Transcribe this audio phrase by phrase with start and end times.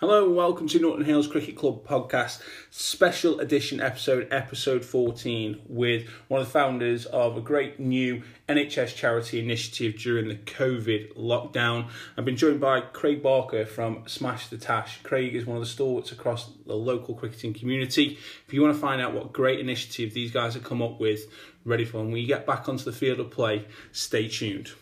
[0.00, 6.08] Hello and welcome to Norton Hills Cricket Club podcast, special edition episode, episode 14, with
[6.26, 11.90] one of the founders of a great new NHS charity initiative during the COVID lockdown.
[12.18, 15.00] I've been joined by Craig Barker from Smash the Tash.
[15.04, 18.18] Craig is one of the stalwarts across the local cricketing community.
[18.48, 21.32] If you want to find out what great initiative these guys have come up with,
[21.64, 24.72] ready for when we get back onto the field of play, stay tuned.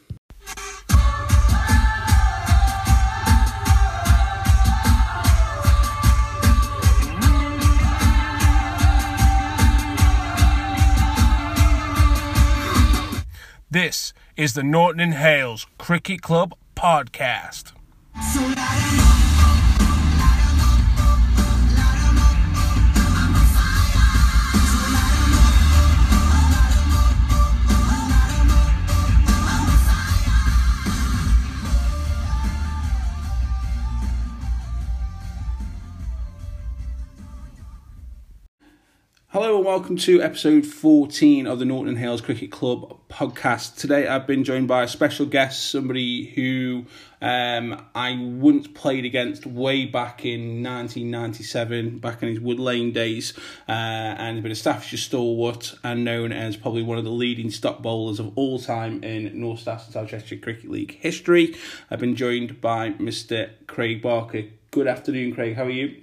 [13.72, 17.72] This is the Norton and Hales Cricket Club podcast.
[18.14, 19.11] Hello
[39.72, 43.74] welcome to episode 14 of the Norton Hales Cricket Club podcast.
[43.74, 46.84] Today I've been joined by a special guest, somebody who
[47.22, 53.32] um, I once played against way back in 1997, back in his Wood Lane days,
[53.66, 57.50] uh, and has been a Staffordshire stalwart and known as probably one of the leading
[57.50, 61.56] stop bowlers of all time in North Staffs and South Cheshire Cricket League history.
[61.90, 63.52] I've been joined by Mr.
[63.68, 64.42] Craig Barker.
[64.70, 65.56] Good afternoon, Craig.
[65.56, 66.02] How are you?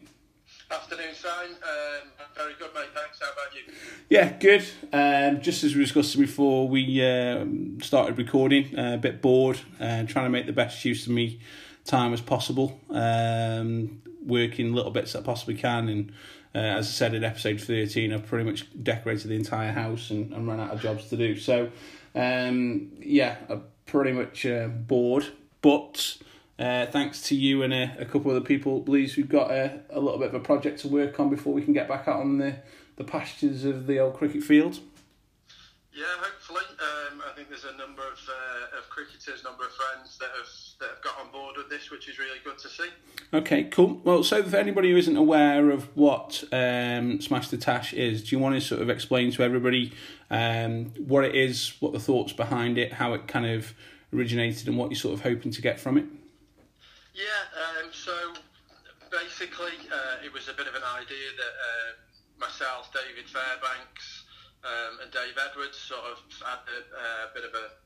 [0.72, 1.56] Afternoon, Simon.
[1.64, 2.90] Um, very good, mate.
[2.94, 3.20] Thanks.
[3.20, 3.74] How about you?
[4.08, 4.64] Yeah, good.
[4.94, 10.04] Um, just as we discussed before we um, started recording, uh, a bit bored, uh,
[10.04, 11.40] trying to make the best use of me
[11.86, 15.90] time as possible, um, working little bits that I possibly can.
[15.90, 16.12] And
[16.54, 20.32] uh, as I said in episode 13, I've pretty much decorated the entire house and,
[20.32, 21.36] and run out of jobs to do.
[21.36, 21.72] So,
[22.14, 25.26] um, yeah, I'm pretty much uh, bored.
[25.64, 26.18] But
[26.60, 29.80] uh, thanks to you and a, a couple of other people, believes we've got a,
[29.90, 32.20] a little bit of a project to work on before we can get back out
[32.20, 32.58] on the,
[32.98, 34.80] the pastures of the old cricket field.
[35.94, 36.64] Yeah, hopefully.
[36.80, 40.48] Um, I think there's a number of uh, of cricketers, number of friends that have
[40.80, 42.90] that have got on board with this, which is really good to see.
[43.34, 44.00] Okay, cool.
[44.04, 48.36] Well, so for anybody who isn't aware of what um, Smash the Tash is, do
[48.36, 49.92] you want to sort of explain to everybody
[50.30, 53.74] um, what it is, what the thoughts behind it, how it kind of
[54.14, 56.06] originated, and what you're sort of hoping to get from it?
[57.14, 57.42] Yeah.
[57.58, 58.14] Um, so
[59.12, 61.90] basically, uh, it was a bit of an idea that uh,
[62.40, 64.26] myself, David Fairbanks,
[64.64, 67.80] um, and Dave Edwards sort of had a, uh, bit of a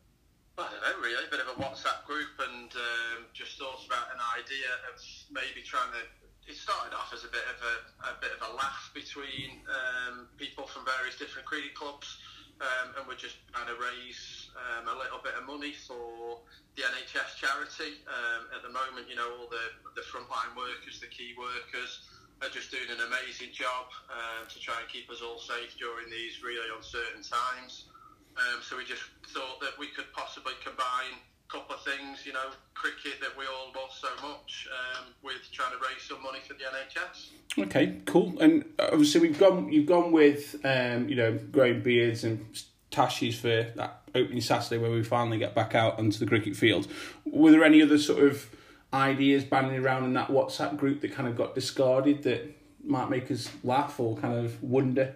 [0.53, 4.13] I don't know, really, a bit of a WhatsApp group, and um, just thought about
[4.13, 5.01] an idea of
[5.33, 6.05] maybe trying to.
[6.45, 7.75] It started off as a bit of a,
[8.13, 12.19] a bit of a laugh between um, people from various different cricket clubs,
[12.61, 16.39] um, and we're just trying to raise um, a little bit of money for
[16.75, 18.01] the NHS charity.
[18.05, 22.09] Um, at the moment, you know, all the the frontline workers, the key workers,
[22.41, 26.09] are just doing an amazing job um, to try and keep us all safe during
[26.09, 27.89] these really uncertain times.
[28.35, 32.33] Um, so we just thought that we could possibly combine a couple of things, you
[32.33, 36.39] know, cricket that we all love so much, um, with trying to raise some money
[36.45, 37.67] for the NHS.
[37.67, 38.33] Okay, cool.
[38.41, 39.71] And obviously, we've gone.
[39.71, 42.43] You've gone with, um, you know, growing beards and
[42.93, 46.87] tashies for that opening Saturday where we finally get back out onto the cricket field.
[47.25, 48.47] Were there any other sort of
[48.93, 53.31] ideas banding around in that WhatsApp group that kind of got discarded that might make
[53.31, 55.15] us laugh or kind of wonder?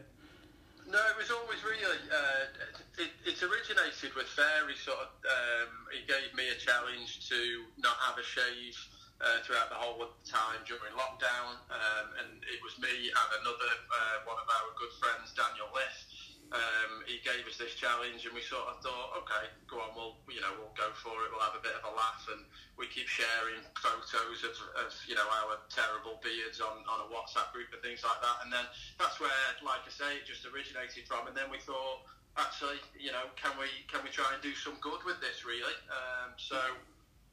[0.90, 2.02] No, it was always really.
[2.10, 4.74] Uh, it, it originated with Fairy.
[4.76, 7.38] Sort of, um, he gave me a challenge to
[7.78, 8.74] not have a shave
[9.22, 13.30] uh, throughout the whole of the time during lockdown, um, and it was me and
[13.44, 16.17] another uh, one of our good friends, Daniel Liff.
[16.48, 20.16] Um, he gave us this challenge, and we sort of thought, okay, go on, we'll
[20.32, 21.32] you know we'll go for it.
[21.36, 22.48] We'll have a bit of a laugh, and
[22.80, 27.52] we keep sharing photos of, of you know our terrible beards on, on a WhatsApp
[27.52, 28.48] group and things like that.
[28.48, 28.64] And then
[28.96, 31.28] that's where, like I say, it just originated from.
[31.28, 32.08] And then we thought,
[32.40, 35.76] actually, you know, can we can we try and do some good with this really?
[35.92, 36.60] Um, so.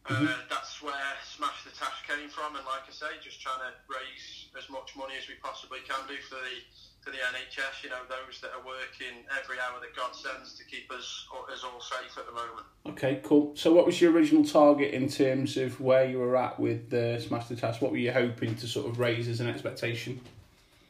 [0.04, 0.20] Uh,
[0.53, 4.53] that's where Smash the Tash came from, and like I say, just trying to raise
[4.53, 6.60] as much money as we possibly can do for the
[7.04, 7.84] to the NHS.
[7.84, 11.65] You know, those that are working every hour that God sends to keep us us
[11.65, 12.66] all safe at the moment.
[12.86, 13.53] Okay, cool.
[13.56, 17.21] So, what was your original target in terms of where you were at with the
[17.21, 17.80] Smash the Tash?
[17.80, 20.21] What were you hoping to sort of raise as an expectation?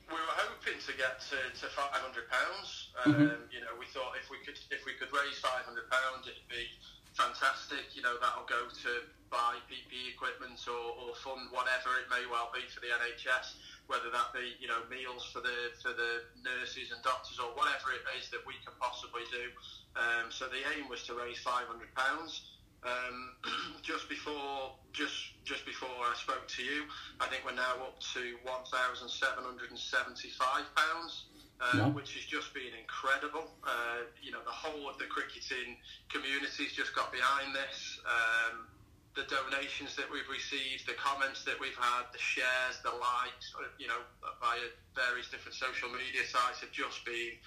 [0.09, 2.89] We were hoping to get to, to five hundred pounds.
[3.05, 3.13] Um,
[3.53, 6.49] You know, we thought if we could if we could raise five hundred pounds, it'd
[6.49, 6.67] be
[7.15, 7.95] fantastic.
[7.95, 8.91] You know, that'll go to
[9.31, 13.59] buy PPE equipment or, or fund whatever it may well be for the NHS,
[13.91, 17.91] whether that be you know meals for the for the nurses and doctors or whatever
[17.95, 19.51] it is that we can possibly do.
[19.99, 22.55] Um, so the aim was to raise five hundred pounds.
[22.85, 23.33] Um,
[23.83, 26.85] just before just just before I spoke to you,
[27.19, 31.31] I think we're now up to one thousand seven hundred and seventy five pounds.
[31.61, 31.89] Uh, Wow.
[31.91, 33.47] Which has just been incredible.
[33.63, 35.79] Uh, you know, the whole of the cricketing
[36.11, 38.01] community's just got behind this.
[38.05, 38.67] Um,
[39.15, 43.71] the donations that we've received, the comments that we've had, the shares, the likes, uh,
[43.79, 44.03] you know,
[44.43, 44.67] via
[44.99, 47.39] various different social media sites have just been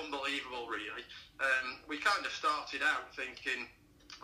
[0.00, 1.04] unbelievable, really.
[1.38, 3.68] Um, we kind of started out thinking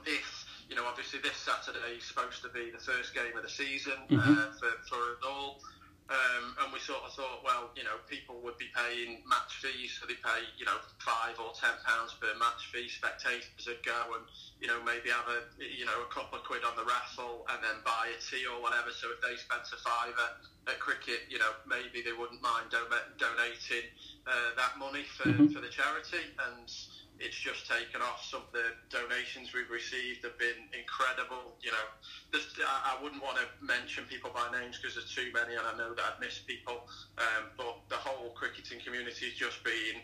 [0.09, 0.27] if,
[0.69, 4.01] you know, obviously this Saturday is supposed to be the first game of the season
[4.17, 5.61] uh, for, for all.
[6.07, 9.99] Um, and we sort of thought, well, you know, people would be paying match fees,
[9.99, 12.87] so they pay, you know, five or ten pounds per match fee.
[12.87, 14.23] Spectators would go and,
[14.63, 17.59] you know, maybe have a, you know, a couple of quid on the raffle and
[17.59, 18.95] then buy a tea or whatever.
[18.95, 20.29] So if they spent a fiver
[20.71, 22.87] at cricket, you know, maybe they wouldn't mind do-
[23.19, 23.91] donating
[24.31, 26.23] uh, that money for, for the charity.
[26.39, 26.71] And
[27.19, 28.25] it's just taken off.
[28.25, 31.57] Some of the donations we've received have been incredible.
[31.63, 31.87] You know,
[32.33, 35.65] there's, I, I wouldn't want to mention people by names because there's too many, and
[35.65, 36.89] I know that I'd miss people.
[37.17, 40.01] Um, but the whole cricketing community has just been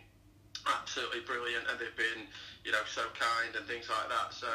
[0.66, 2.24] absolutely brilliant, and they've been,
[2.64, 4.32] you know, so kind and things like that.
[4.32, 4.48] So,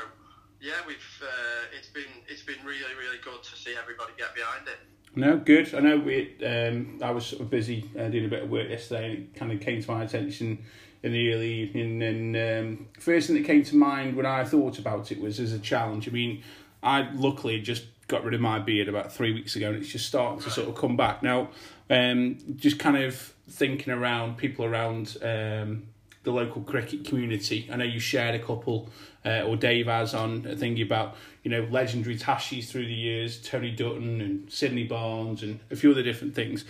[0.62, 4.68] yeah, we've uh, it's been it's been really really good to see everybody get behind
[4.68, 4.80] it.
[5.16, 5.74] No, good.
[5.74, 6.34] I know we.
[6.46, 9.36] Um, I was sort of busy uh, doing a bit of work yesterday, and it
[9.36, 10.66] kind of came to my attention
[11.08, 12.04] in the early evening.
[12.04, 15.54] And um, first thing that came to mind when I thought about it was as
[15.54, 16.08] a challenge.
[16.08, 16.44] I mean,
[16.84, 20.06] I luckily just got rid of my beard about three weeks ago, and it's just
[20.06, 21.50] starting to sort of come back now.
[21.90, 25.88] Um, just kind of thinking around people around um,
[26.24, 27.70] the local cricket community.
[27.72, 28.90] I know you shared a couple,
[29.26, 33.42] uh, or Dave has on a thingy about you know legendary Tashis through the years,
[33.42, 36.66] Tony Dutton and Sydney Barnes and a few other different things.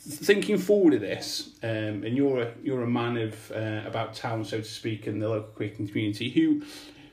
[0.00, 4.44] Thinking forward of this, um, and you're a you're a man of uh, about town,
[4.46, 6.30] so to speak, in the local cricketing community.
[6.30, 6.62] Who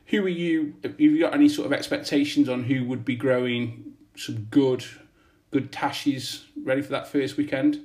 [0.06, 0.74] who are you?
[0.84, 4.86] Have you got any sort of expectations on who would be growing some good
[5.52, 7.82] good Tashis ready for that first weekend?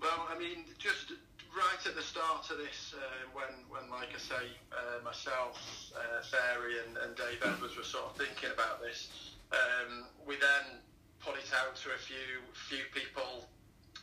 [0.00, 1.12] Well, I mean, just
[1.56, 3.00] right at the start of this, uh,
[3.32, 5.58] when, when, like I say, uh, myself,
[5.96, 9.08] uh, Fairy, and, and Dave Edwards were sort of thinking about this,
[9.52, 10.78] um, we then
[11.20, 13.48] put it out to a few few people,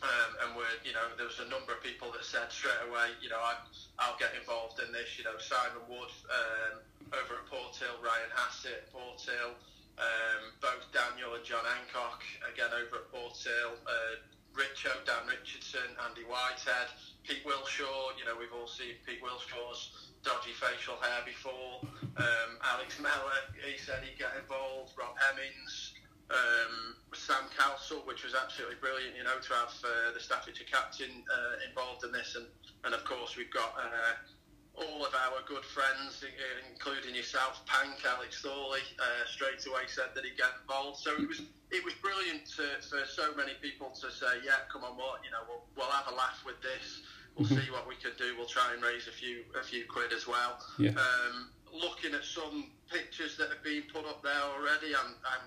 [0.05, 3.17] um, and we're, you know, there was a number of people that said straight away,
[3.25, 3.57] you know, I,
[3.97, 5.17] I'll get involved in this.
[5.17, 6.73] You know, Simon Wood um,
[7.09, 9.57] over at Port Hill, Ryan Hassett, Port Hill.
[9.95, 12.19] Um, both Daniel and John Hancock,
[12.51, 14.19] again over at Port Hill, uh,
[14.51, 16.91] Richo, Dan Richardson, Andy Whitehead,
[17.23, 18.15] Pete Wilshaw.
[18.19, 21.79] You know, we've all seen Pete Wilshaw's dodgy facial hair before.
[22.17, 24.91] Um, Alex Mellor, he said he'd get involved.
[24.97, 25.84] Rob Hemmings,
[26.31, 29.15] um, Sam Calsell, which was absolutely brilliant.
[29.15, 32.45] You know, to have uh, the Staffordshire captain uh, involved in this, and
[32.83, 33.73] and of course we've got.
[33.77, 34.13] Uh,
[34.77, 36.23] all of our good friends,
[36.71, 40.99] including yourself, Pank, Alex Thorley, uh, straight away said that he'd get involved.
[40.99, 41.41] So it was
[41.71, 45.31] it was brilliant to, for so many people to say, yeah, come on, what you
[45.31, 47.01] know, we'll, we'll have a laugh with this.
[47.37, 48.35] We'll see what we can do.
[48.37, 50.59] We'll try and raise a few a few quid as well.
[50.79, 50.91] Yeah.
[50.91, 55.45] Um, looking at some pictures that have been put up there already, I'm, I'm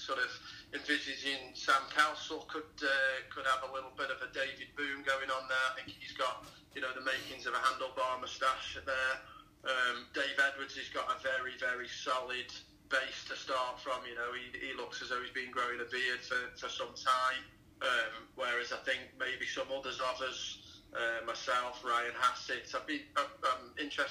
[0.00, 0.30] sort of
[0.72, 5.28] envisaging Sam Castle could uh, could have a little bit of a David Boon going
[5.28, 5.66] on there.
[5.68, 9.14] I think he's got you know the makings of a handlebar moustache there.
[9.60, 12.48] Um, Dave Edwards has got a very very solid
[12.88, 14.00] base to start from.
[14.08, 16.94] You know he, he looks as though he's been growing a beard for, for some
[16.96, 17.44] time.
[17.80, 22.66] Um, whereas I think maybe some others of us uh, myself, Ryan Hassett.
[22.74, 24.09] I'd be, I'm, I'm interested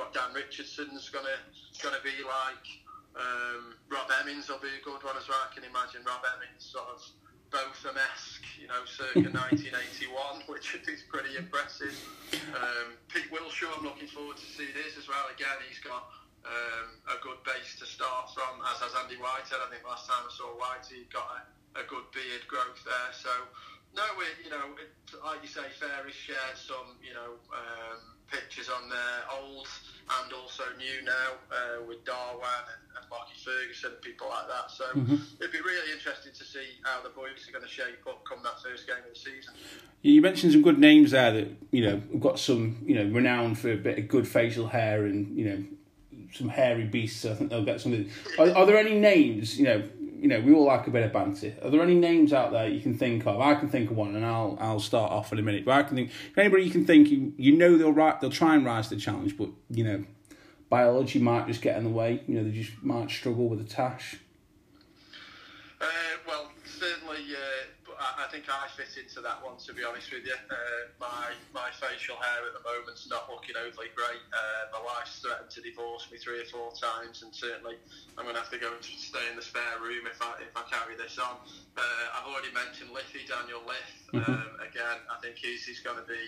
[0.00, 1.36] what Dan Richardson's gonna
[1.84, 2.66] gonna be like.
[3.12, 5.44] Um, Rob Hemmings will be a good one as well.
[5.44, 7.04] I can imagine Rob Hemmings sort of
[7.50, 9.26] Botham-esque, you know, circa
[9.68, 11.92] 1981, which is pretty impressive.
[12.54, 15.26] Um, Pete Wilshaw, I'm looking forward to see this as well.
[15.34, 16.06] Again, he's got
[16.46, 19.58] um, a good base to start from, as has Andy Whitehead.
[19.58, 23.10] I think last time I saw Whitey, he got a, a good beard growth there.
[23.10, 23.34] So,
[23.98, 24.94] no, we, you know, it,
[25.26, 27.98] like you say, Fairy shared some, you know, um,
[28.30, 29.66] pictures on there, old
[30.18, 34.70] and also new now, uh, with Dhawan and, and Lockie Ferguson and people like that.
[34.70, 34.84] So
[35.40, 38.38] it'd be really interesting to see how the boys are going to shape up come
[38.42, 39.54] that first game of the season.
[40.02, 43.58] You mentioned some good names there that you know have got some you know renowned
[43.58, 45.64] for a bit of good facial hair and you know
[46.32, 47.24] some hairy beasts.
[47.24, 48.10] I think they'll get something.
[48.38, 49.82] Are, are there any names you know?
[50.20, 51.54] You know, we all like a bit of banter.
[51.62, 53.40] Are there any names out there you can think of?
[53.40, 55.64] I can think of one, and I'll I'll start off in a minute.
[55.64, 57.08] But I can think anybody you can think.
[57.08, 60.04] You, you know they'll ri they'll try and rise to the challenge, but you know,
[60.68, 62.22] biology might just get in the way.
[62.26, 64.18] You know, they just might struggle with the tash.
[65.80, 65.86] Uh,
[66.28, 69.58] well, certainly uh, I I think I fit into that one.
[69.66, 73.58] To be honest with you, uh, my my facial hair at the moment's not looking
[73.58, 74.22] overly great.
[74.30, 77.76] Uh, my wife's threatened to divorce me three or four times, and certainly
[78.14, 80.54] I'm going to have to go and stay in the spare room if I if
[80.54, 81.42] I carry this on.
[81.74, 83.90] Uh, I've already mentioned Liffey, Daniel Liff.
[84.14, 86.22] Um, again, I think he's he's going to be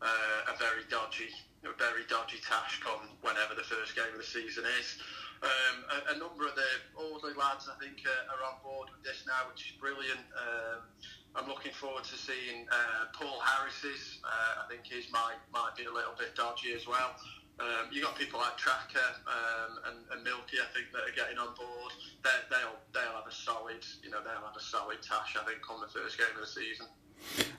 [0.00, 1.30] uh, a very dodgy,
[1.62, 4.98] a very dodgy tash come whenever the first game of the season is.
[5.42, 9.02] Um, a, a number of the Audley lads, I think, uh, are on board with
[9.02, 10.22] this now, which is brilliant.
[10.38, 10.86] Um,
[11.34, 14.18] I'm looking forward to seeing uh, Paul Harris's.
[14.24, 17.16] Uh, I think his might might be a little bit dodgy as well.
[17.60, 21.38] Um, you got people like Tracker um, and, and Milky, I think, that are getting
[21.38, 21.92] on board.
[22.24, 25.36] They're, they'll they'll have a solid, you know, they'll have a solid tash.
[25.40, 26.86] I think on the first game of the season.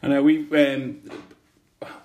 [0.02, 0.50] I know we.
[0.52, 1.02] Um,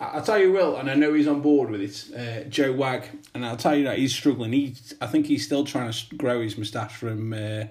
[0.00, 2.04] I'll tell you, Will, and I know he's on board with it.
[2.16, 4.52] Uh, Joe Wag, and I'll tell you that he's struggling.
[4.52, 7.64] He, I think he's still trying to grow his moustache from uh,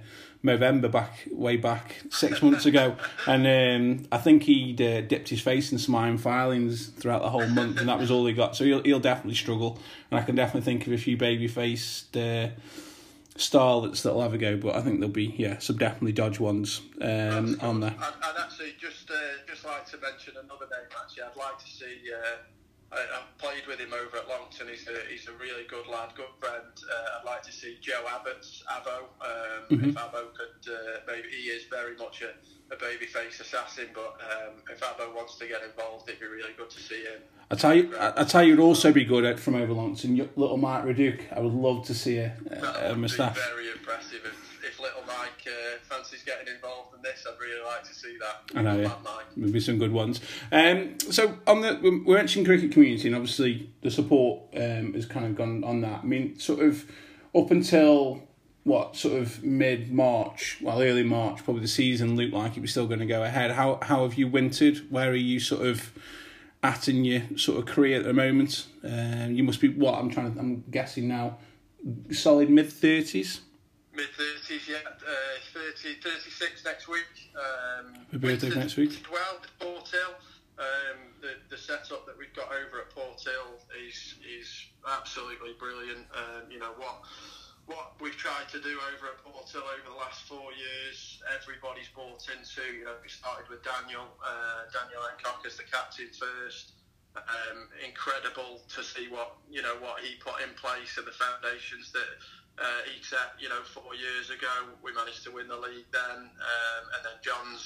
[0.44, 5.42] November back, way back six months ago, and um, I think he'd uh, dipped his
[5.42, 8.56] face in some iron filings throughout the whole month, and that was all he got.
[8.56, 9.80] So he'll he'll definitely struggle,
[10.12, 12.16] and I can definitely think of a few baby faced.
[12.16, 12.50] Uh,
[13.36, 16.82] starlets that'll have a go, but I think there'll be yeah some definitely dodge ones
[17.02, 17.96] um, on there.
[18.00, 19.16] I'd, I'd actually just uh,
[19.48, 20.90] just like to mention another name.
[21.00, 21.98] Actually, I'd like to see.
[22.14, 22.38] Uh,
[22.92, 24.68] I, I've played with him over at Longton.
[24.70, 26.64] He's a he's a really good lad, good friend.
[26.64, 28.98] Uh, I'd like to see Joe Abbott's Avo.
[29.22, 29.90] Um, Mm-hmm.
[29.90, 32.32] If Avo could, uh, maybe he is very much a,
[32.72, 33.88] a babyface assassin.
[33.94, 37.22] But um, if Avo wants to get involved, it'd be really good to see him.
[37.50, 40.18] I tell you, I, I tell you, would also be good at from over Longton.
[40.18, 41.22] y- Little Mike Reduke.
[41.36, 43.36] I would love to see a, a, a moustache.
[43.38, 44.20] very impressive.
[44.26, 48.18] If, if little Mike uh, fancies getting involved in this, I'd really like to see
[48.20, 48.58] that.
[48.58, 48.92] I know, yeah.
[49.38, 50.20] There'll be some good ones.
[50.52, 55.26] Um, so on the we mentioned cricket community, and obviously the support um, has kind
[55.26, 56.02] of gone on that.
[56.04, 56.84] I mean, sort of
[57.34, 58.24] up until
[58.68, 62.72] what sort of mid March, well, early March, probably the season looked like it was
[62.72, 63.52] still going to go ahead.
[63.52, 64.92] How how have you wintered?
[64.92, 65.94] Where are you sort of
[66.62, 68.68] at in your sort of career at the moment?
[68.84, 70.40] Um, you must be what I'm trying to.
[70.40, 71.38] I'm guessing now,
[72.12, 73.40] solid mid thirties.
[73.94, 74.76] Mid 30s, yeah.
[74.86, 77.32] Uh, 30, 36 next week.
[77.34, 79.02] Um, Happy birthday next week.
[79.02, 80.14] 12 at Port Hill.
[80.60, 83.58] Um, the, the setup that we've got over at Port Hill
[83.88, 86.06] is is absolutely brilliant.
[86.14, 87.02] Um, you know what
[87.68, 92.24] what we've tried to do over at Port over the last four years, everybody's bought
[92.32, 92.64] into.
[92.64, 96.74] You know, we started with Daniel uh, Daniel Hancock as the captain first.
[97.18, 101.92] Um, incredible to see what you know what he put in place and the foundations
[101.92, 102.12] that
[102.62, 103.36] uh, he set.
[103.40, 107.18] You know, four years ago we managed to win the league then, um, and then
[107.20, 107.64] John's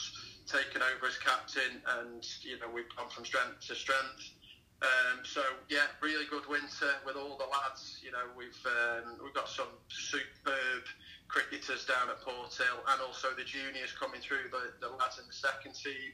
[0.50, 4.34] taken over as captain, and you know we've gone from strength to strength.
[4.81, 8.01] Um, so yeah, really good winter with all the lads.
[8.01, 10.89] You know, we've um, we've got some superb
[11.29, 14.50] cricketers down at Port Hill, and also the juniors coming through.
[14.50, 16.11] The, the lads in the second team.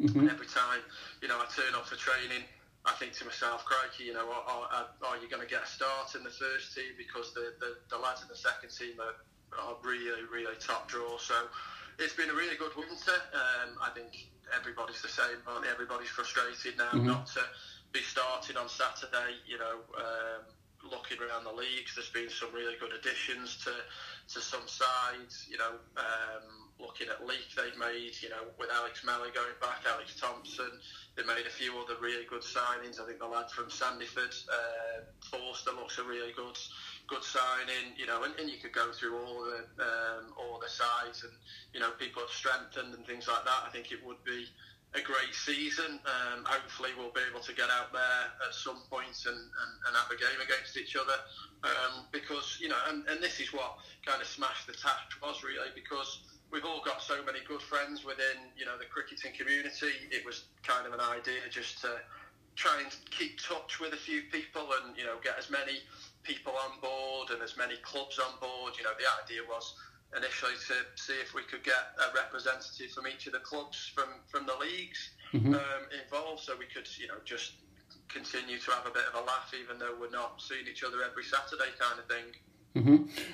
[0.00, 0.80] Every time,
[1.20, 2.40] you know, I turn up for training,
[2.86, 5.66] I think to myself, crikey, you know, are, are, are you going to get a
[5.68, 9.20] start in the first team because the, the, the lads in the second team are,
[9.60, 11.18] are really, really top draw.
[11.18, 11.34] So
[11.98, 13.20] it's been a really good winter.
[13.36, 15.70] Um, I think everybody's the same, aren't they?
[15.70, 17.44] Everybody's frustrated now not to
[17.92, 20.42] be starting on Saturday, you know, um,
[20.90, 21.94] looking around the leagues.
[21.94, 23.72] There's been some really good additions to,
[24.34, 29.04] to some sides, you know, um, looking at Leek they've made, you know, with Alex
[29.04, 30.70] Mellor going back, Alex Thompson,
[31.16, 33.00] they made a few other really good signings.
[33.00, 36.56] I think the lad from Sandyford, uh, Forster, looks a really good
[37.08, 37.92] good signing.
[37.96, 41.32] You know, and, and you could go through all the um, all the sides, and
[41.74, 43.60] you know, people have strengthened and things like that.
[43.66, 44.46] I think it would be
[44.94, 46.02] a great season.
[46.02, 49.92] Um, hopefully, we'll be able to get out there at some point and, and, and
[49.94, 51.14] have a game against each other.
[51.62, 55.44] Um, because you know, and, and this is what kind of Smash the Tash was
[55.44, 60.10] really because we've all got so many good friends within you know the cricketing community.
[60.10, 62.00] It was kind of an idea just to
[62.56, 65.78] try and keep touch with a few people and you know get as many
[66.22, 68.74] people on board and as many clubs on board.
[68.76, 69.74] You know, the idea was
[70.16, 74.08] initially to see if we could get a representative from each of the clubs from
[74.26, 77.52] from the leagues um, involved, so we could you know just
[78.08, 80.98] continue to have a bit of a laugh, even though we're not seeing each other
[81.08, 82.34] every Saturday, kind of thing.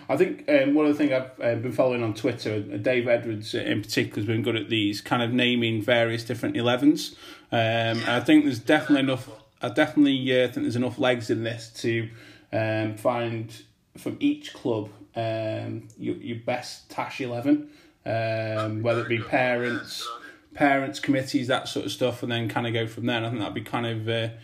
[0.09, 3.07] I think um, one of the things I've uh, been following on Twitter, uh, Dave
[3.07, 7.15] Edwards in particular has been good at these kind of naming various different 11s.
[7.53, 9.29] Um, I think there's definitely enough.
[9.61, 12.09] I definitely uh, think there's enough legs in this to
[12.53, 13.63] um, find
[13.99, 17.71] from each club um, your, your best Tash 11,
[18.05, 20.07] um, whether it be parents,
[20.55, 23.17] parents committees, that sort of stuff, and then kind of go from there.
[23.17, 24.35] And I think that'd be kind of uh,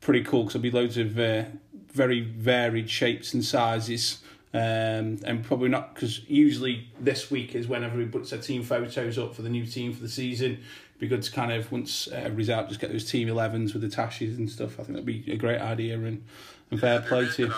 [0.00, 1.44] pretty cool because there'll be loads of uh,
[1.92, 4.20] very varied shapes and sizes
[4.52, 9.16] Um, and probably not because usually this week is when everybody puts their team photos
[9.16, 10.62] up for the new team for the season.
[10.98, 13.88] Be good to kind of once everybody's out, just get those team 11s with the
[13.88, 14.72] tashes and stuff.
[14.80, 16.24] I think that'd be a great idea and,
[16.70, 17.54] and fair play to you.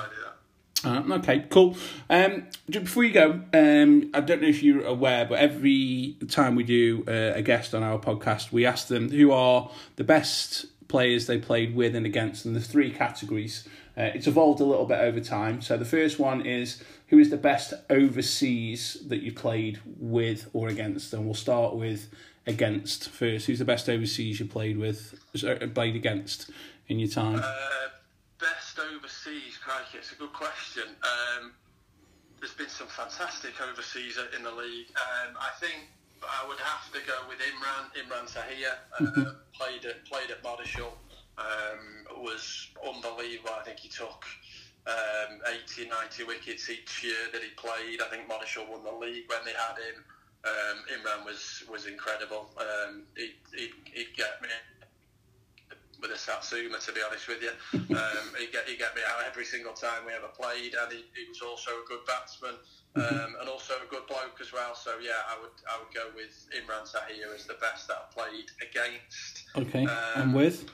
[0.85, 1.77] Uh, okay, cool.
[2.11, 6.65] Um, before you go, um, I don't know if you're aware, but every time we
[6.65, 11.27] do uh, a guest on our podcast, we ask them who are the best players
[11.27, 13.67] they played with and against, and the three categories.
[13.97, 15.61] Uh, it's evolved a little bit over time.
[15.61, 20.69] So the first one is who is the best overseas that you played with or
[20.69, 22.09] against, and we'll start with
[22.47, 23.47] against first.
[23.47, 25.15] Who's the best overseas you played with,
[25.75, 26.51] played against
[26.89, 27.43] in your time?
[28.75, 30.85] Best overseas, crikey, it's a good question.
[31.03, 31.53] Um,
[32.41, 34.87] there's been some fantastic overseas in the league.
[34.97, 35.91] Um, I think
[36.23, 38.73] I would have to go with Imran, Imran Tahir.
[38.95, 39.23] Uh, mm-hmm.
[39.53, 40.93] played at played at Moddershall.
[41.37, 43.51] Um, was unbelievable.
[43.59, 44.25] I think he took
[44.87, 48.01] um, 80, 90 wickets each year that he played.
[48.01, 50.05] I think Moddershall won the league when they had him.
[50.45, 52.51] Um, Imran was was incredible.
[52.57, 54.49] Um, he, he'd, he'd get me
[56.03, 57.55] with a Satsuma, to be honest with you.
[57.93, 61.05] Um, he get he get me out every single time we ever played, and he,
[61.15, 62.57] he was also a good batsman
[62.97, 64.75] um, and also a good bloke as well.
[64.75, 68.11] So yeah, I would I would go with Imran Tahir as the best that I've
[68.11, 69.45] played against.
[69.57, 70.71] Okay, um, and with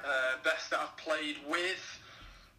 [0.00, 2.00] uh, best that I've played with.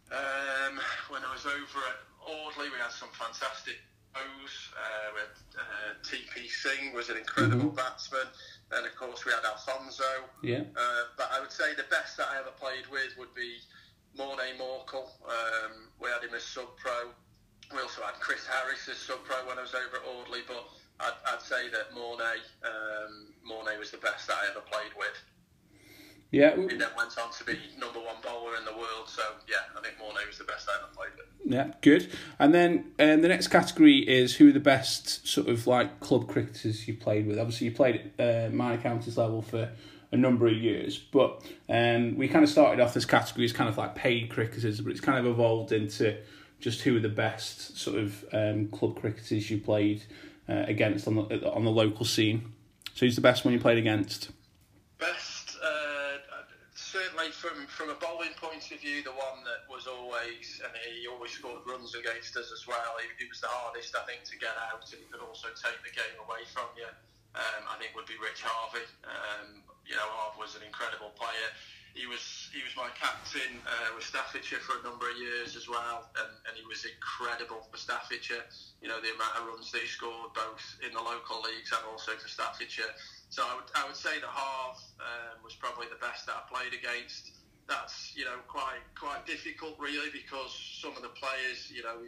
[0.06, 0.78] Um,
[1.10, 3.74] when I was over at Audley, we had some fantastic
[4.14, 4.72] pros.
[4.74, 7.76] Uh, we had uh, TP Singh was an incredible mm-hmm.
[7.76, 8.26] batsman.
[8.70, 10.26] Then, of course, we had Alfonso.
[10.42, 10.66] Yeah.
[10.74, 13.58] Uh, but I would say the best that I ever played with would be
[14.18, 15.06] Morné Morkel.
[15.22, 17.10] Um, we had him as sub pro.
[17.74, 20.40] We also had Chris Harris as sub pro when I was over at Audley.
[20.46, 20.66] But
[20.98, 25.14] I'd, I'd say that Morné, um, Morné was the best that I ever played with.
[26.30, 26.56] Yeah.
[26.56, 29.06] He then went on to be number one bowler in the world.
[29.08, 29.96] So, yeah, I think
[30.36, 31.10] was the best I ever played.
[31.44, 32.10] Yeah, good.
[32.38, 36.28] And then um, the next category is who are the best sort of like club
[36.28, 37.38] cricketers you played with.
[37.38, 39.70] Obviously, you played at uh, minor counties level for
[40.12, 43.68] a number of years, but um, we kind of started off this category as kind
[43.68, 46.16] of like paid cricketers, but it's kind of evolved into
[46.58, 50.02] just who are the best sort of um, club cricketers you played
[50.48, 52.52] uh, against on the on the local scene.
[52.94, 54.30] So who's the best one you played against?
[57.32, 61.32] From from a bowling point of view, the one that was always and he always
[61.32, 62.98] scored runs against us as well.
[63.00, 65.78] He, he was the hardest, I think, to get out, and he could also take
[65.86, 66.88] the game away from you.
[67.36, 68.86] Um, I think would be Rich Harvey.
[69.04, 71.48] Um, you know, Harvey was an incredible player.
[71.96, 75.64] He was he was my captain uh, with Staffordshire for a number of years as
[75.64, 78.44] well, and, and he was incredible for Staffordshire.
[78.84, 81.80] You know, the amount of runs that he scored both in the local leagues and
[81.88, 82.92] also for Staffordshire.
[83.32, 86.44] So I would, I would say the half um, was probably the best that I
[86.52, 87.32] played against.
[87.64, 92.04] That's you know quite quite difficult really because some of the players you know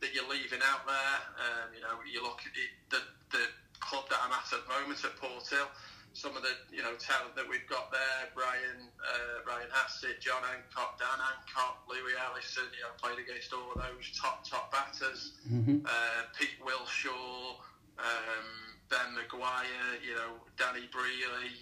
[0.00, 1.18] that you're leaving out there.
[1.42, 2.54] Um, you know you look at
[2.94, 3.02] the
[3.34, 3.44] the
[3.82, 5.66] club that I'm at at the moment at Port Hill.
[6.14, 10.42] Some of the you know talent that we've got there, Brian uh, Ryan Hassett, John
[10.44, 12.68] Hancock, Dan Hancock, Louis Ellison.
[12.76, 15.32] You know played against all of those top top batters.
[15.50, 15.86] Mm-hmm.
[15.86, 17.60] Uh, Pete Wilshaw.
[17.98, 21.56] Um, Ben Maguire, you know, Danny Brearley,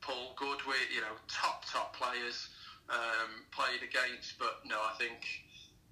[0.00, 2.48] Paul Goodwin, you know, top top players
[2.90, 4.38] um, played against.
[4.38, 5.24] But no, I think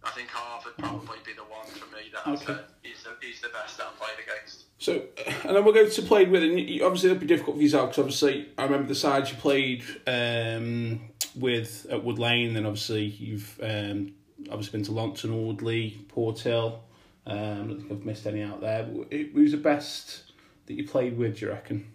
[0.05, 2.53] I think Harvey probably be the one for me that okay.
[2.53, 4.64] uh, he's, the, he's the best that I've played against.
[4.85, 5.03] So,
[5.45, 7.99] and then we'll go to play with, and obviously it'll be difficult for yourself because
[8.01, 11.01] obviously I remember the sides you played um,
[11.35, 14.13] with at Wood Lane, and obviously you've um,
[14.51, 16.83] obviously been to Longton, Audley, Port Hill.
[17.27, 18.85] Um, I don't think I've missed any out there.
[18.85, 20.33] Who's the best
[20.67, 21.91] that you played with, do you reckon?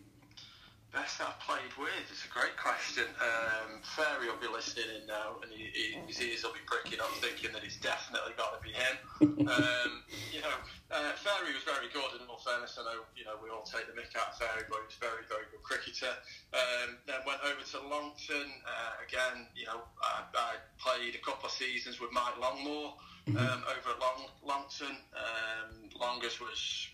[0.91, 1.89] Best I've played with?
[2.09, 3.03] It's a great question.
[3.21, 6.99] Um, Fairy will be listening in now, and he, he, his ears will be pricking
[6.99, 9.47] up, thinking that it's definitely got to be him.
[9.47, 10.01] um,
[10.33, 10.57] you know,
[10.89, 12.17] uh, Fairy was very good.
[12.17, 14.65] In all fairness, I know you know we all take the mick out of Fairy,
[14.65, 16.09] but he was very, very good cricketer.
[16.53, 18.49] Um, then went over to Longton.
[18.65, 22.97] Uh, again, you know, I, I, played a couple of seasons with Mike Longmore
[23.27, 23.37] mm-hmm.
[23.37, 24.95] um, over at Long, Longton.
[25.13, 26.87] Um, longest was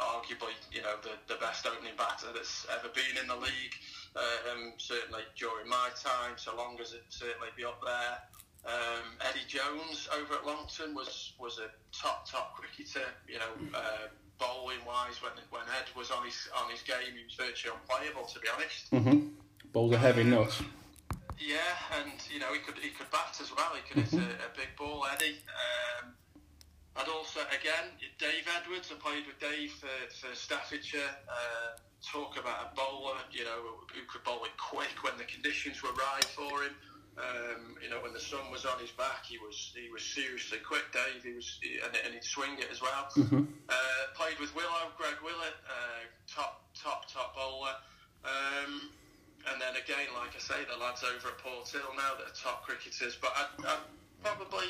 [0.00, 3.76] arguably, you know, the, the best opening batter that's ever been in the league.
[4.16, 8.16] Um, certainly during my time, so long as it certainly be up there.
[8.66, 13.06] Um, Eddie Jones over at Longton was was a top top cricketer.
[13.28, 17.24] You know, uh, bowling wise, when when Ed was on his on his game, he
[17.24, 18.90] was virtually unplayable to be honest.
[18.90, 19.28] Mm-hmm.
[19.72, 20.60] Bowls a heavy um, nut.
[21.38, 23.72] Yeah, and you know he could he could bat as well.
[23.74, 24.18] He could mm-hmm.
[24.18, 25.36] hit a, a, big ball, Eddie.
[25.46, 26.14] Um,
[26.96, 31.12] I'd also, again, Dave Edwards, I played with Dave for, for Staffordshire.
[31.28, 35.82] Uh, talk about a bowler, you know, who could bowl it quick when the conditions
[35.82, 36.72] were right for him.
[37.16, 40.58] Um, you know, when the sun was on his back, he was he was seriously
[40.60, 41.24] quick, Dave.
[41.24, 43.08] He was and, and he'd swing it as well.
[43.16, 43.44] Mm-hmm.
[43.68, 47.72] Uh, played with Willow, Greg Willett, uh, top top top bowler.
[48.24, 48.92] Um,
[49.48, 52.36] and then again, like I say, the lads over at Port Hill now that are
[52.36, 53.16] top cricketers.
[53.16, 53.76] But I, I
[54.22, 54.68] probably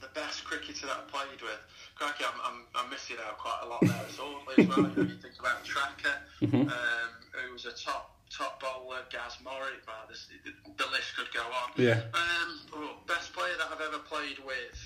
[0.00, 1.60] the best cricketer that I played with.
[1.94, 4.02] Cracky, I'm, I'm, I'm missing out quite a lot there.
[4.08, 4.78] It's Audley as well.
[4.78, 6.68] You, know, you think about Tracker, Mm-hmm.
[6.68, 9.76] um, who was a top top bowler, Gaz Murray.
[9.86, 11.76] Well, this, the, the list could go on.
[11.76, 12.00] Yeah.
[12.16, 14.78] Um, oh, best player that I've ever played with.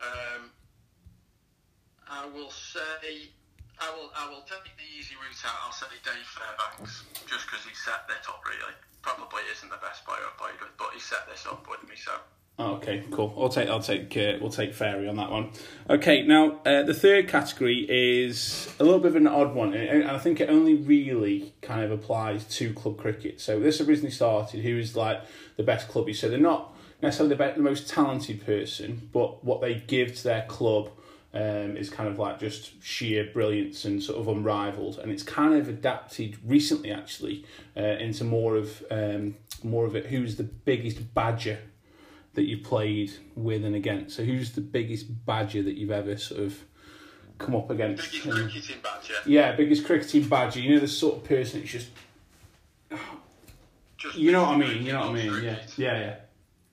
[0.00, 0.50] Um,
[2.08, 3.34] I will say.
[3.80, 5.56] I will, I will take the easy route out.
[5.64, 8.44] I'll say Dave Fairbanks, just because he set that up.
[8.44, 11.80] Really, probably isn't the best player I've played with, but he set this up with
[11.88, 11.96] me.
[11.96, 12.12] So
[12.62, 13.34] Oh, okay, cool.
[13.38, 15.48] I'll take I'll take uh, we'll take fairy on that one.
[15.88, 20.04] Okay, now uh, the third category is a little bit of an odd one, and
[20.04, 23.40] I think it only really kind of applies to club cricket.
[23.40, 25.22] So this originally started who is like
[25.56, 26.12] the best clubby.
[26.12, 30.24] So they're not necessarily the, be- the most talented person, but what they give to
[30.24, 30.90] their club
[31.32, 34.98] um, is kind of like just sheer brilliance and sort of unrivaled.
[34.98, 40.06] And it's kind of adapted recently, actually, uh, into more of um, more of it.
[40.06, 41.60] Who's the biggest badger
[42.40, 44.16] that you played with and against?
[44.16, 46.58] So who's the biggest badger that you've ever sort of
[47.38, 48.10] come up against?
[48.10, 49.14] biggest And- cricketing badger.
[49.26, 50.60] yeah, biggest cricketing badger.
[50.60, 51.88] You know the sort of person that's just
[53.98, 54.82] Just you know what I mean.
[54.86, 55.34] You know what I mean.
[55.44, 56.14] Yeah, yeah, yeah.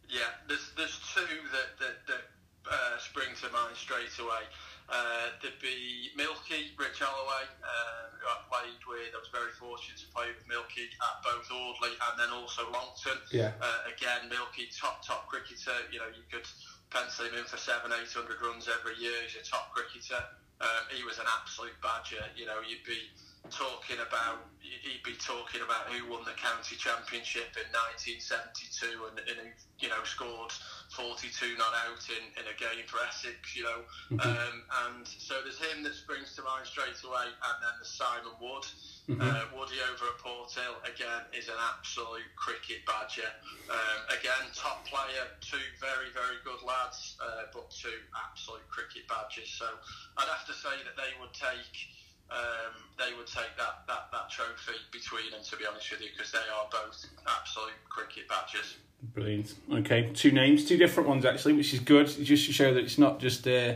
[0.10, 4.44] Yeah, there's there's two that that, that uh, spring to mind straight away.
[4.88, 9.12] Uh, there'd be Milky, Rich Holloway, uh, who I played with.
[9.12, 13.20] I was very fortunate to play with Milky at both Audley and then also Longton.
[13.28, 13.52] Yeah.
[13.60, 15.76] Uh, again, Milky, top top cricketer.
[15.92, 16.48] You know, you could
[16.88, 19.16] pencil him in for seven, eight hundred runs every year.
[19.28, 20.24] He's a top cricketer.
[20.64, 22.24] Um, he was an absolute badger.
[22.40, 23.12] You know, you'd be
[23.52, 29.38] talking about he'd be talking about who won the county championship in 1972 and, and
[29.40, 30.52] who you know scored
[30.98, 33.86] 42 not out in, in a game for Essex you know.
[34.18, 38.34] Um, and so there's him that springs to mind straight away and then there's Simon
[38.42, 38.66] Wood.
[39.08, 43.30] Uh, Woody over at Port Hill again is an absolute cricket badger.
[43.70, 49.54] Um, again top player two very very good lads uh, but two absolute cricket badgers.
[49.54, 49.70] So
[50.18, 51.94] I'd have to say that they would take
[52.28, 56.32] um, they would take that, that, trophy between them, to be honest with you, because
[56.32, 58.78] they are both absolute cricket badgers.
[59.14, 59.56] Brilliant.
[59.72, 62.08] Okay, two names, two different ones actually, which is good.
[62.08, 63.76] Just to show that it's not just uh,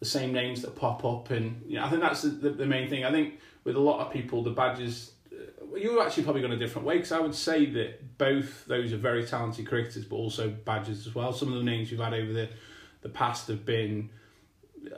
[0.00, 2.66] the same names that pop up, and you know, I think that's the, the, the
[2.66, 3.04] main thing.
[3.04, 5.12] I think with a lot of people, the badges.
[5.32, 8.92] Uh, you're actually probably gone a different way because I would say that both those
[8.92, 11.32] are very talented cricketers, but also badges as well.
[11.32, 12.48] Some of the names you've had over the
[13.02, 14.10] the past have been.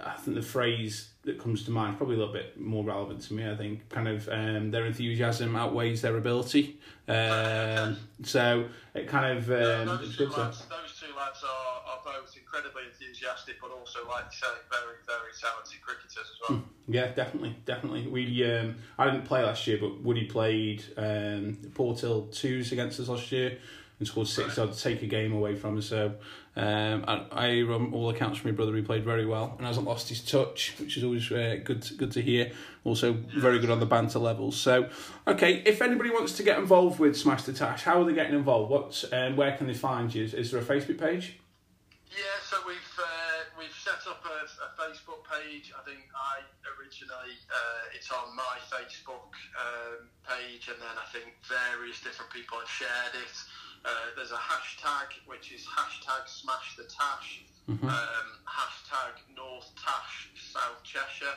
[0.04, 3.20] I think the phrase that comes to mind is probably a little bit more relevant
[3.22, 3.48] to me.
[3.48, 6.78] I think kind of um, their enthusiasm outweighs their ability.
[7.08, 12.36] Um, so it kind of um, those, two lads, those two lads are, are both
[12.36, 16.62] incredibly enthusiastic, but also, like you say, very, very talented cricketers as well.
[16.88, 18.06] Yeah, definitely, definitely.
[18.06, 23.00] We um, I didn't play last year, but Woody played um, Port Hill twos against
[23.00, 23.58] us last year
[23.98, 24.58] and scored six.
[24.58, 25.86] I'd take a game away from us.
[25.86, 26.14] So
[26.54, 29.86] um, I, I on all accounts from my brother, he played very well and hasn't
[29.86, 32.52] lost his touch, which is always uh, good to, good to hear.
[32.84, 34.56] Also, very good on the banter levels.
[34.56, 34.88] So,
[35.26, 38.34] okay, if anybody wants to get involved with Smash the Tash, how are they getting
[38.34, 38.70] involved?
[38.70, 40.24] What and where can they find you?
[40.24, 41.38] Is, is there a Facebook page?
[42.08, 45.72] Yeah, so we've uh, we've set up a, a Facebook page.
[45.76, 46.40] I think I
[46.78, 52.58] originally uh, it's on my Facebook um, page, and then I think various different people
[52.58, 53.36] have shared it.
[53.84, 60.82] Uh, there's a hashtag which is hashtag Smash the Tash, um, hashtag North Tash South
[60.82, 61.36] Cheshire.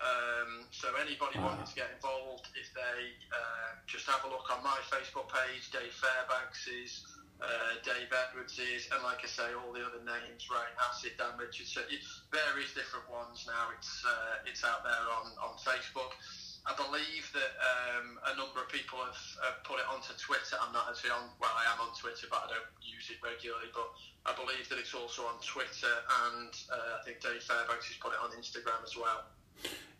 [0.00, 4.64] Um, so anybody wanting to get involved, if they uh, just have a look on
[4.64, 7.04] my Facebook page, Dave Fairbanks's,
[7.40, 11.84] uh, Dave Edwards's, and like I say, all the other names, Ryan Hassett, Dan Richardson,
[11.92, 13.68] it's various different ones now.
[13.76, 16.16] It's uh, it's out there on, on Facebook.
[16.66, 20.60] I believe that um, a number of people have, have put it onto Twitter.
[20.60, 23.72] I'm not actually on, well, I am on Twitter, but I don't use it regularly.
[23.72, 23.88] But
[24.26, 25.94] I believe that it's also on Twitter,
[26.28, 29.24] and uh, I think Dave Fairbanks has put it on Instagram as well.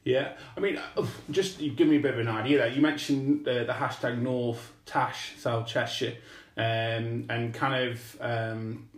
[0.04, 2.68] Yeah, I mean, uh, just give me a bit of an idea there.
[2.68, 6.16] You mentioned the hashtag North Tash South Cheshire,
[6.56, 8.88] um, and kind of, um,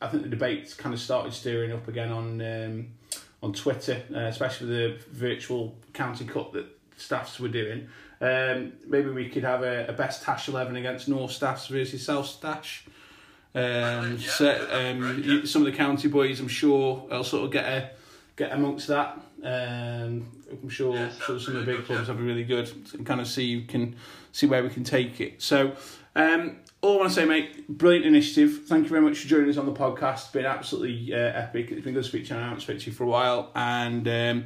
[0.00, 2.88] I think the debates kind of started stirring up again on um,
[3.42, 6.66] on Twitter, uh, especially the virtual county cup that
[6.96, 7.88] staffs were doing.
[8.20, 12.26] Um, maybe we could have a, a best Tash eleven against North staffs versus South
[12.26, 12.84] Stash.
[13.54, 15.44] Um, yeah, so yeah, that'd be um, yeah.
[15.44, 17.90] some of the county boys, I'm sure, will sort of get a
[18.36, 19.18] get amongst that.
[19.42, 22.14] Um, I'm sure, Yeah, sure some of the big clubs yeah.
[22.14, 23.96] will be really good and kind of see you can
[24.32, 25.40] see where we can take it.
[25.42, 25.72] So,
[26.14, 28.62] Um, all I want to say, mate, brilliant initiative.
[28.66, 30.14] Thank you very much for joining us on the podcast.
[30.14, 31.70] It's been absolutely uh, epic.
[31.70, 32.40] It's been good to speak to you.
[32.40, 33.50] I haven't spoken to you for a while.
[33.54, 34.44] And um,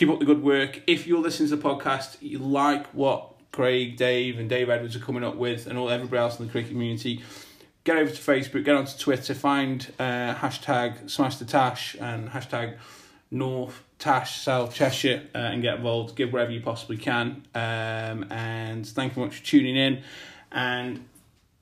[0.00, 0.80] keep up the good work.
[0.86, 5.00] If you're listening to the podcast, you like what Craig, Dave, and Dave Edwards are
[5.00, 7.22] coming up with, and all everybody else in the cricket community,
[7.84, 12.78] get over to Facebook, get onto Twitter, find uh, hashtag Smash the Tash and hashtag
[13.30, 16.16] North Tash South Cheshire uh, and get involved.
[16.16, 17.42] Give wherever you possibly can.
[17.54, 20.02] Um, and thank you very much for tuning in
[20.50, 21.06] and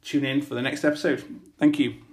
[0.04, 1.24] tune in for the next episode.
[1.58, 2.07] Thank you.